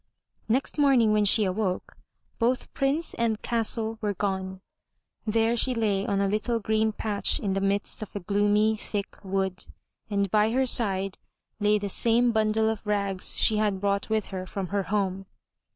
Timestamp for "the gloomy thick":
8.11-9.19